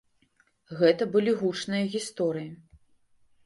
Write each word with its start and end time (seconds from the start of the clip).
Гэта 0.79 1.03
былі 1.13 1.31
гучныя 1.43 1.85
гісторыі. 1.99 2.51